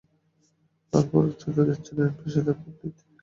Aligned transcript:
আর 0.93 1.03
ফারুক 1.09 1.33
চৌধুরী 1.41 1.73
ছিলেন 1.85 2.09
পেশাদার 2.17 2.55
কূটনীতিক। 2.55 2.93